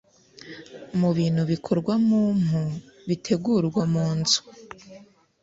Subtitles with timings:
[0.99, 2.61] Mu bintu bikorwa mu mpu
[3.07, 4.41] bitegurwa mu nzu